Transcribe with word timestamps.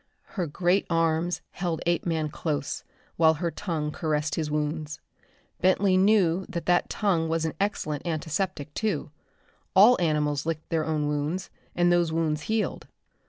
Her 0.33 0.47
great 0.47 0.87
arms 0.89 1.41
held 1.51 1.79
Apeman 1.85 2.29
close 2.29 2.83
while 3.17 3.35
her 3.35 3.51
tongue 3.51 3.91
caressed 3.91 4.33
his 4.33 4.49
wounds. 4.49 4.99
Bentley 5.61 5.95
knew 5.95 6.43
that 6.49 6.65
that 6.65 6.89
tongue 6.89 7.29
was 7.29 7.45
an 7.45 7.53
excellent 7.61 8.03
antiseptic, 8.07 8.73
too. 8.73 9.11
All 9.75 9.95
animals 10.01 10.43
licked 10.43 10.67
their 10.69 10.85
own 10.87 11.07
wounds, 11.07 11.51
and 11.75 11.91
those 11.93 12.11
wounds 12.11 12.41
healed. 12.49 12.87